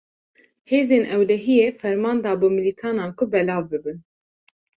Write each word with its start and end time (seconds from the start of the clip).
Hêzên 0.69 1.03
ewlehiyê, 1.13 1.67
ferman 1.79 2.17
dabû 2.25 2.47
milîtanan 2.57 3.09
ku 3.17 3.23
belav 3.31 3.63
bibin 3.71 3.97